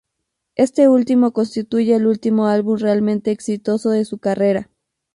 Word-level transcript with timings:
Este 0.55 0.87
último 0.89 1.31
constituye 1.31 1.93
el 1.95 2.07
último 2.07 2.47
álbum 2.47 2.75
realmente 2.79 3.29
exitoso 3.29 3.91
de 3.91 4.03
su 4.03 4.17
carrera. 4.17 4.67